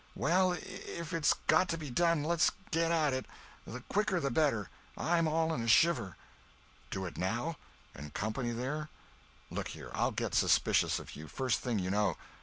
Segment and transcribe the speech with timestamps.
[0.15, 3.27] "Well, if it's got to be done, let's get at it.
[3.67, 6.17] The quicker the better—I'm all in a shiver."
[6.89, 7.57] "Do it now?
[7.93, 8.89] And company there?
[9.51, 12.17] Look here—I'll get suspicious of you, first thing you know.